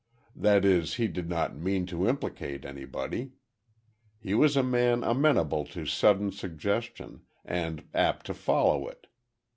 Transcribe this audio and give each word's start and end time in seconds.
"That 0.35 0.65
is 0.65 0.95
he 0.95 1.07
did 1.07 1.29
not 1.29 1.55
mean 1.55 1.85
to 1.85 2.07
implicate 2.09 2.65
anybody. 2.65 3.33
He 4.19 4.33
was 4.33 4.57
a 4.57 4.63
man 4.63 5.03
amenable 5.03 5.63
to 5.65 5.85
sudden 5.85 6.31
suggestion, 6.31 7.21
and 7.45 7.87
apt 7.93 8.25
to 8.25 8.33
follow 8.33 8.87
it. 8.87 9.05